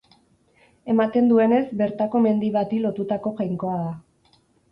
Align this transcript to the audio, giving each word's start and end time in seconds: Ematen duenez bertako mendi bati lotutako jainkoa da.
Ematen 0.93 1.27
duenez 1.31 1.59
bertako 1.83 2.23
mendi 2.25 2.51
bati 2.57 2.79
lotutako 2.87 3.35
jainkoa 3.43 3.77
da. 3.85 4.35